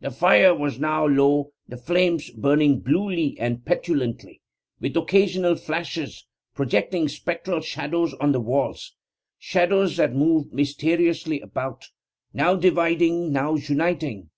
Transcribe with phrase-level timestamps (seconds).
[0.00, 4.40] The fire was now low, the flames burning bluely and petulantly,
[4.80, 8.96] with occasional flashes, projecting spectral shadows on the walls
[9.38, 11.84] shadows that moved mysteriously about,
[12.34, 14.30] now dividing, now uniting.